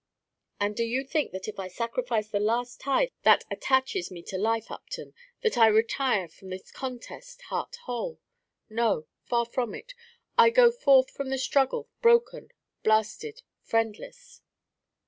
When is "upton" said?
4.71-5.13